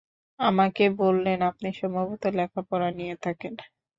আমাকে 0.39 0.83
বললেন, 1.01 1.39
আপনি 1.43 1.69
সম্ভবত 1.79 2.23
লেখাপড়া 2.37 2.89
নিয়ে 2.91 3.15
থাকেন। 3.25 3.53